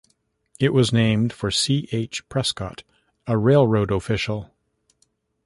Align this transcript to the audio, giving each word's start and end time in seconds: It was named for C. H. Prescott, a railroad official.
It 0.59 0.73
was 0.73 0.91
named 0.91 1.31
for 1.31 1.51
C. 1.51 1.87
H. 1.91 2.27
Prescott, 2.27 2.81
a 3.27 3.37
railroad 3.37 3.91
official. 3.91 4.49